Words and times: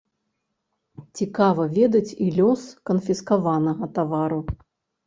Цікава 1.19 1.67
ведаць 1.77 2.15
і 2.27 2.33
лёс 2.41 2.61
канфіскаванага 2.93 3.95
тавару. 4.01 4.45